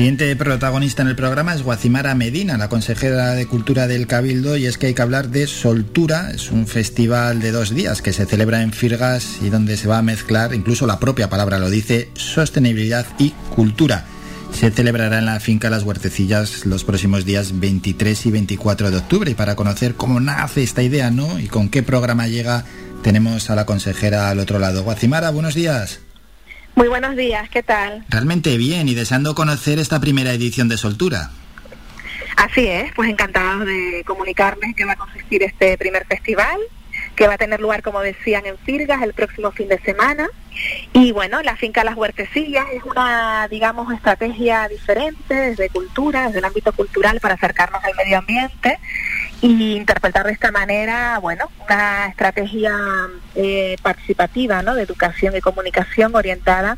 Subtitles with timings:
[0.00, 4.64] Siguiente protagonista en el programa es Guacimara Medina, la consejera de Cultura del Cabildo, y
[4.64, 8.24] es que hay que hablar de Soltura, es un festival de dos días que se
[8.24, 12.08] celebra en Firgas y donde se va a mezclar, incluso la propia palabra lo dice,
[12.14, 14.06] sostenibilidad y cultura.
[14.54, 19.30] Se celebrará en la finca Las Huertecillas los próximos días 23 y 24 de octubre
[19.30, 21.38] y para conocer cómo nace esta idea, ¿no?
[21.38, 22.64] Y con qué programa llega,
[23.02, 24.82] tenemos a la consejera al otro lado.
[24.82, 26.00] Guacimara, buenos días.
[26.74, 28.04] Muy buenos días, ¿qué tal?
[28.08, 31.30] Realmente bien y deseando conocer esta primera edición de Soltura.
[32.36, 36.58] Así es, pues encantados de comunicarles que va a consistir este primer festival,
[37.16, 40.28] que va a tener lugar, como decían, en Firgas el próximo fin de semana.
[40.92, 46.44] Y bueno, la finca Las Huertecillas es una, digamos, estrategia diferente desde cultura, desde el
[46.44, 48.78] ámbito cultural para acercarnos al medio ambiente
[49.42, 52.76] y interpretar de esta manera, bueno, una estrategia
[53.34, 54.74] eh, participativa, ¿no?
[54.74, 56.76] De educación y comunicación orientada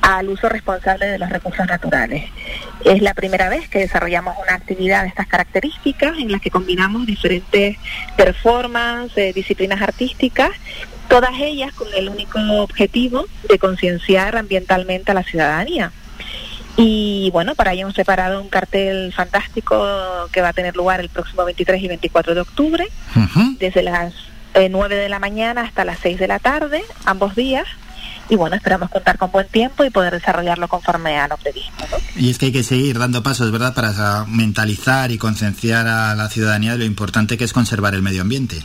[0.00, 2.24] al uso responsable de los recursos naturales.
[2.84, 7.06] Es la primera vez que desarrollamos una actividad de estas características en las que combinamos
[7.06, 7.76] diferentes
[8.16, 10.50] performances, disciplinas artísticas,
[11.08, 15.92] todas ellas con el único objetivo de concienciar ambientalmente a la ciudadanía.
[16.76, 19.86] Y bueno, para ello hemos preparado un cartel fantástico
[20.32, 22.88] que va a tener lugar el próximo 23 y 24 de octubre,
[23.58, 24.14] desde las
[24.54, 27.66] 9 de la mañana hasta las 6 de la tarde, ambos días.
[28.28, 31.84] Y bueno, esperamos contar con buen tiempo y poder desarrollarlo conforme a lo previsto.
[32.16, 36.28] Y es que hay que seguir dando pasos, ¿verdad?, para mentalizar y concienciar a la
[36.28, 38.62] ciudadanía de lo importante que es conservar el medio ambiente.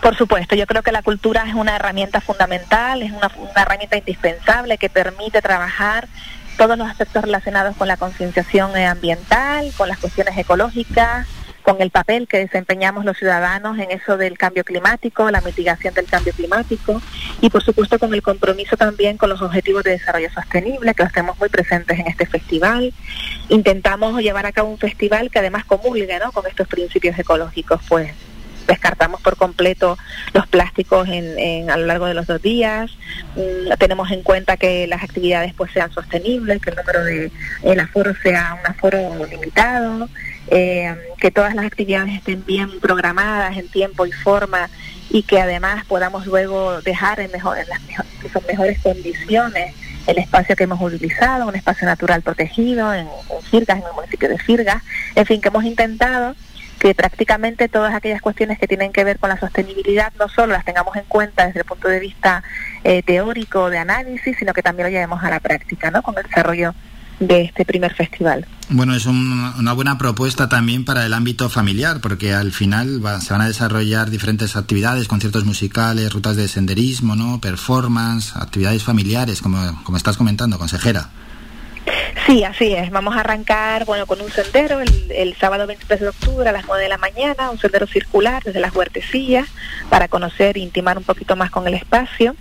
[0.00, 3.96] Por supuesto, yo creo que la cultura es una herramienta fundamental, es una, una herramienta
[3.96, 6.08] indispensable que permite trabajar
[6.56, 11.26] todos los aspectos relacionados con la concienciación ambiental, con las cuestiones ecológicas,
[11.62, 16.06] con el papel que desempeñamos los ciudadanos en eso del cambio climático, la mitigación del
[16.06, 17.02] cambio climático
[17.40, 21.12] y por supuesto con el compromiso también con los objetivos de desarrollo sostenible que los
[21.12, 22.94] tenemos muy presentes en este festival.
[23.48, 26.30] Intentamos llevar a cabo un festival que además comulgue ¿no?
[26.30, 28.12] con estos principios ecológicos, pues
[28.66, 29.96] descartamos por completo
[30.32, 32.90] los plásticos en, a lo largo de los dos días.
[33.36, 37.30] Mm, tenemos en cuenta que las actividades pues sean sostenibles, que el número de
[37.62, 40.08] el aforo sea un aforo limitado,
[40.48, 44.68] eh, que todas las actividades estén bien programadas en tiempo y forma
[45.10, 47.80] y que además podamos luego dejar en, mejor, en las
[48.46, 49.74] mejores condiciones
[50.06, 53.08] el espacio que hemos utilizado, un espacio natural protegido en,
[53.52, 54.82] en en el municipio de Firgas,
[55.14, 56.34] en fin, que hemos intentado
[56.86, 60.64] que prácticamente todas aquellas cuestiones que tienen que ver con la sostenibilidad no solo las
[60.64, 62.44] tengamos en cuenta desde el punto de vista
[62.84, 66.00] eh, teórico de análisis, sino que también lo llevemos a la práctica, ¿no?
[66.04, 66.76] Con el desarrollo
[67.18, 68.46] de este primer festival.
[68.68, 73.42] Bueno, es una buena propuesta también para el ámbito familiar, porque al final se van
[73.42, 77.40] a desarrollar diferentes actividades, conciertos musicales, rutas de senderismo, ¿no?
[77.40, 81.10] performance, actividades familiares, como, como estás comentando, consejera.
[82.24, 82.90] Sí, así es.
[82.90, 86.82] Vamos a arrancar bueno, con un sendero el, sábado 23 de octubre a las 9
[86.82, 89.46] de la mañana, un sendero circular desde las huertecillas
[89.90, 92.34] para conocer e intimar un poquito más con el espacio.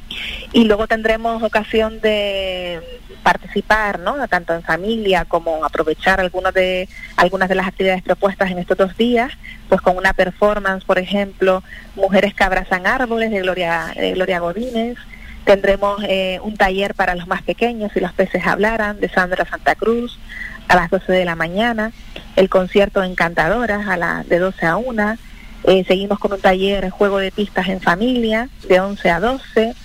[0.54, 2.82] Y luego tendremos ocasión de
[3.22, 4.28] participar, ¿no?
[4.28, 6.88] tanto en familia como aprovechar algunas de,
[7.18, 9.34] algunas de las actividades propuestas en estos dos días,
[9.68, 11.64] pues con una performance, por ejemplo,
[11.96, 14.98] Mujeres que abrazan árboles de Gloria, de Gloria Godínez,
[15.46, 19.76] Tendremos eh, un taller para los más pequeños, si los peces hablaran, de Sandra Santa
[19.76, 20.20] Cruz,
[20.68, 21.92] a las 12 de la mañana.
[22.36, 25.18] El concierto Encantadoras, a la, de 12 a 1.
[25.66, 29.76] Eh, seguimos con un taller Juego de Pistas en Familia, de 11 a 12.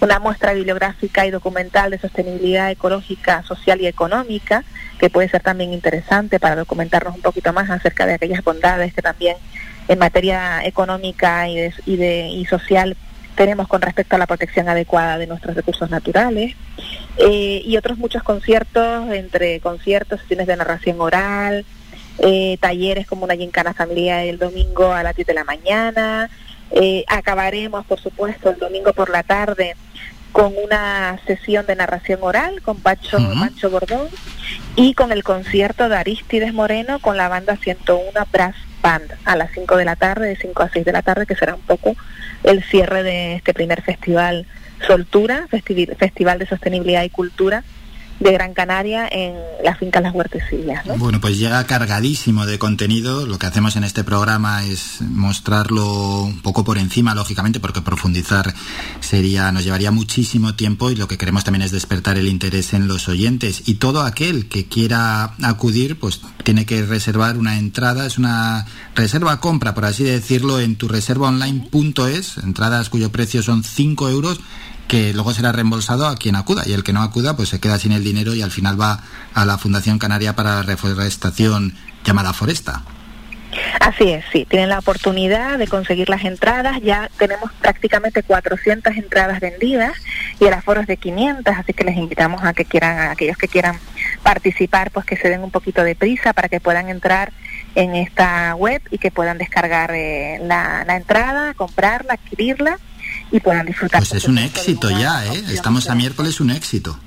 [0.00, 4.64] Una muestra bibliográfica y documental de sostenibilidad ecológica, social y económica,
[5.00, 9.02] que puede ser también interesante para documentarnos un poquito más acerca de aquellas bondades que
[9.02, 9.36] también
[9.88, 12.96] en materia económica y, de, y, de, y social
[13.40, 16.54] tenemos con respecto a la protección adecuada de nuestros recursos naturales
[17.16, 21.64] eh, y otros muchos conciertos, entre conciertos, sesiones de narración oral,
[22.18, 26.28] eh, talleres como una gincana familiar el domingo a las 10 de la mañana.
[26.70, 29.74] Eh, acabaremos, por supuesto, el domingo por la tarde
[30.32, 34.08] con una sesión de narración oral con Pacho, Mancho Bordón
[34.76, 39.76] y con el concierto de Aristides Moreno con la banda 101 Brass A las 5
[39.76, 41.96] de la tarde, de 5 a 6 de la tarde, que será un poco
[42.44, 44.46] el cierre de este primer festival
[44.86, 47.62] Soltura, Festival de Sostenibilidad y Cultura,
[48.20, 49.34] de Gran Canaria en
[49.64, 50.84] la finca Las Huertecillas.
[50.98, 53.26] Bueno, pues llega cargadísimo de contenido.
[53.26, 58.52] Lo que hacemos en este programa es mostrarlo un poco por encima, lógicamente, porque profundizar
[59.00, 62.88] sería nos llevaría muchísimo tiempo y lo que queremos también es despertar el interés en
[62.88, 63.62] los oyentes.
[63.66, 68.06] Y todo aquel que quiera acudir, pues tiene que reservar una entrada.
[68.06, 74.10] Es una reserva compra, por así decirlo, en tu reservaonline.es, entradas cuyo precio son 5
[74.10, 74.40] euros
[74.90, 76.64] que luego será reembolsado a quien acuda.
[76.66, 79.04] Y el que no acuda pues se queda sin el dinero y al final va
[79.34, 82.82] a la Fundación Canaria para la Reforestación llamada Foresta.
[83.80, 89.40] Así es, sí, tienen la oportunidad de conseguir las entradas, ya tenemos prácticamente 400 entradas
[89.40, 89.92] vendidas
[90.38, 93.36] y el aforo es de 500, así que les invitamos a que quieran, a aquellos
[93.36, 93.76] que quieran
[94.22, 97.32] participar, pues que se den un poquito de prisa para que puedan entrar
[97.74, 102.78] en esta web y que puedan descargar eh, la, la entrada, comprarla, adquirirla
[103.30, 104.00] y puedan disfrutar.
[104.00, 105.42] Pues es un éxito ya, ¿eh?
[105.50, 106.98] Estamos a miércoles, un éxito.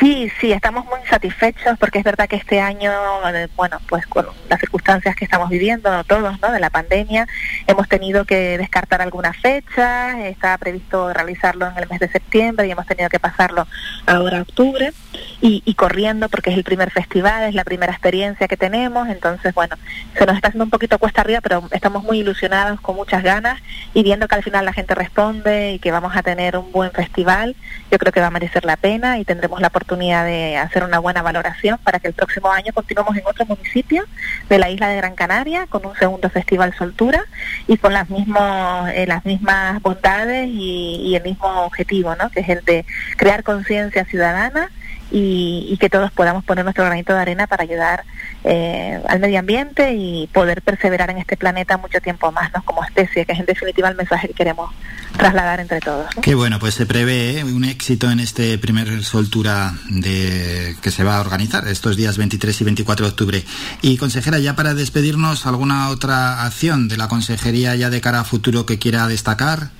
[0.00, 2.90] Sí, sí, estamos muy satisfechos porque es verdad que este año,
[3.32, 6.50] eh, bueno, pues con las circunstancias que estamos viviendo todos, ¿no?
[6.50, 7.28] De la pandemia,
[7.72, 12.70] hemos tenido que descartar algunas fechas, estaba previsto realizarlo en el mes de septiembre y
[12.70, 13.66] hemos tenido que pasarlo
[14.06, 14.92] ahora a octubre.
[15.40, 19.74] Y, corriendo porque es el primer festival, es la primera experiencia que tenemos, entonces, bueno,
[20.16, 23.60] se nos está haciendo un poquito cuesta arriba, pero estamos muy ilusionados, con muchas ganas
[23.92, 26.92] y viendo que al final la gente responde y que vamos a tener un buen
[26.92, 27.56] festival,
[27.90, 31.00] yo creo que va a merecer la pena y tendremos la oportunidad de hacer una
[31.00, 34.04] buena valoración para que el próximo año continuemos en otro municipio
[34.48, 37.24] de la isla de Gran Canaria con un segundo festival Soltura
[37.66, 42.30] y con las mismos eh, las mismas bondades y, y, el mismo objetivo, ¿no?
[42.30, 42.84] que es el de
[43.16, 44.70] crear conciencia ciudadana
[45.12, 48.04] y, que todos podamos poner nuestro granito de arena para ayudar
[48.44, 52.62] eh, al medio ambiente y poder perseverar en este planeta mucho tiempo más, ¿no?
[52.64, 54.70] Como especie, que es en definitiva el mensaje que queremos
[55.16, 56.06] trasladar entre todos.
[56.22, 57.44] Qué bueno, pues se prevé ¿eh?
[57.44, 62.60] un éxito en este primer soltura de que se va a organizar estos días 23
[62.60, 63.44] y 24 de octubre.
[63.82, 68.24] Y consejera, ya para despedirnos, ¿alguna otra acción de la consejería ya de cara a
[68.24, 69.70] futuro que quiera destacar?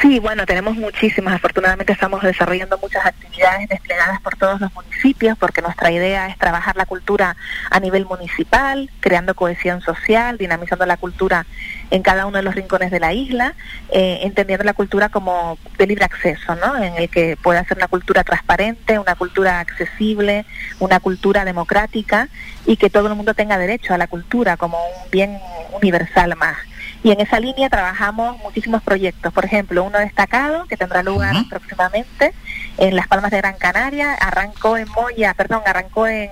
[0.00, 1.34] Sí, bueno, tenemos muchísimas.
[1.34, 6.76] Afortunadamente estamos desarrollando muchas actividades desplegadas por todos los municipios porque nuestra idea es trabajar
[6.76, 7.36] la cultura
[7.70, 11.46] a nivel municipal, creando cohesión social, dinamizando la cultura
[11.90, 13.54] en cada uno de los rincones de la isla,
[13.90, 16.76] eh, entendiendo la cultura como de libre acceso, ¿no?
[16.76, 20.46] En el que pueda ser una cultura transparente, una cultura accesible,
[20.78, 22.28] una cultura democrática
[22.64, 25.38] y que todo el mundo tenga derecho a la cultura como un bien
[25.72, 26.56] universal más.
[27.02, 29.32] Y en esa línea trabajamos muchísimos proyectos.
[29.32, 32.34] Por ejemplo, uno destacado que tendrá lugar próximamente
[32.76, 36.30] en Las Palmas de Gran Canaria, arrancó en Moya, perdón, arrancó en,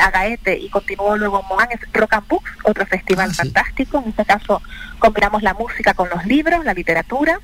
[0.00, 4.02] Agaete y continuó luego en Moán, es Rock and Books, otro festival ah, fantástico.
[4.04, 4.60] En este caso
[4.98, 7.40] combinamos la música con los libros, la literatura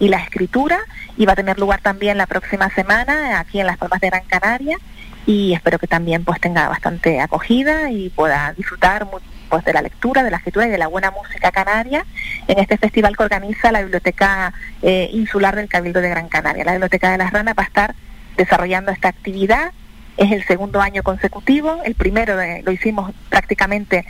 [0.00, 0.78] y la escritura
[1.16, 4.24] y va a tener lugar también la próxima semana aquí en Las Palmas de Gran
[4.24, 4.76] Canaria
[5.24, 9.82] y espero que también pues tenga bastante acogida y pueda disfrutar mucho pues de la
[9.82, 12.04] lectura, de la escritura y de la buena música canaria
[12.46, 14.52] en este festival que organiza la Biblioteca
[14.82, 16.64] eh, Insular del Cabildo de Gran Canaria.
[16.64, 17.94] La Biblioteca de las Ranas va a estar
[18.36, 19.72] desarrollando esta actividad.
[20.16, 22.34] Es el segundo año consecutivo, el primero
[22.64, 24.04] lo hicimos prácticamente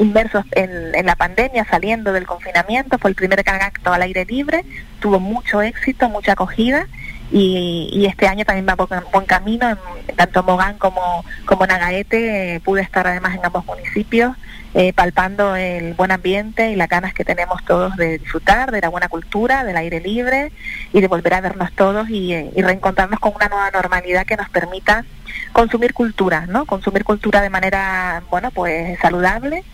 [0.00, 4.64] inmersos en, la pandemia, saliendo del confinamiento, fue el primer acto al aire libre,
[4.98, 6.88] tuvo mucho éxito, mucha acogida
[7.36, 12.80] y, este año también va por buen camino, en, tanto Mogán como, como Nagaete, pude
[12.80, 14.36] estar además en ambos municipios
[14.74, 18.88] eh, palpando el buen ambiente y las ganas que tenemos todos de disfrutar de la
[18.88, 20.52] buena cultura, del aire libre
[20.92, 24.48] y de volver a vernos todos y, y reencontrarnos con una nueva normalidad que nos
[24.48, 25.04] permita
[25.52, 26.66] consumir cultura, ¿no?
[26.66, 29.64] Consumir cultura de manera, bueno, pues saludable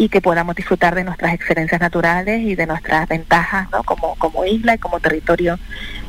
[0.00, 3.82] y que podamos disfrutar de nuestras excelencias naturales y de nuestras ventajas, ¿no?
[3.82, 5.58] Como, como isla y como territorio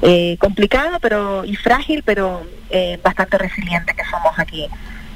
[0.01, 4.65] eh, complicado pero y frágil, pero eh, bastante resiliente que somos aquí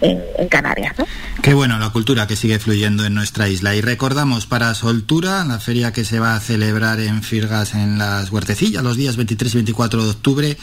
[0.01, 0.93] en, Canarias.
[1.41, 3.75] Qué bueno la cultura que sigue fluyendo en nuestra isla.
[3.75, 8.29] Y recordamos para Soltura, la feria que se va a celebrar en Firgas en las
[8.29, 10.57] Huertecillas los días 23 y 24 de octubre,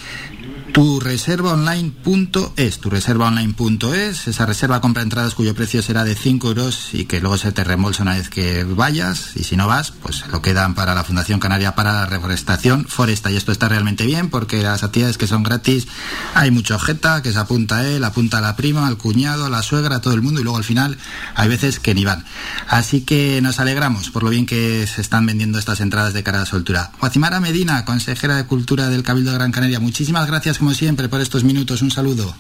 [0.73, 6.49] tu reserva online.es, tu reserva online.es, esa reserva compra entradas cuyo precio será de 5
[6.49, 9.91] euros y que luego se te reembolsa una vez que vayas y si no vas,
[9.91, 14.07] pues lo quedan para la Fundación Canaria para la Reforestación Foresta y esto está realmente
[14.07, 15.89] bien porque las actividades que son gratis
[16.35, 19.51] hay mucho jeta que se apunta a él, apunta a la prima, al cuñado, a
[19.51, 20.97] la suegra, a todo el mundo y luego al final
[21.35, 22.25] hay veces que ni van.
[22.67, 26.41] Así que nos alegramos por lo bien que se están vendiendo estas entradas de cara
[26.41, 26.93] a soltura.
[26.99, 31.21] Guacimara Medina, consejera de Cultura del Cabildo de Gran Canaria, muchísimas gracias como siempre, por
[31.21, 31.83] estos minutos.
[31.83, 32.37] Un saludo.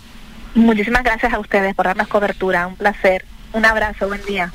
[0.55, 2.69] Muchísimas gracias a ustedes por darnos cobertura.
[2.69, 3.25] Un placer.
[3.52, 4.07] Un abrazo.
[4.07, 4.52] Buen día.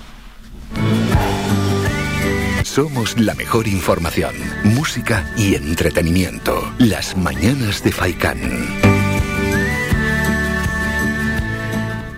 [2.63, 6.71] Somos la mejor información, música y entretenimiento.
[6.77, 8.86] Las mañanas de Faikán.